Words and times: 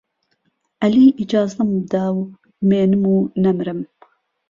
عهلی 0.81 1.07
ئیجازەم 1.19 1.69
بدا 1.81 2.05
و 2.17 2.19
بمێنم 2.59 3.03
و 3.13 3.15
نهمرم 3.43 3.79